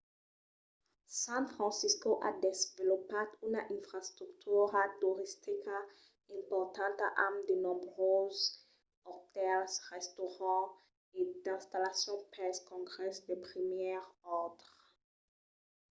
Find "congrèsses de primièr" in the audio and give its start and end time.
12.71-14.01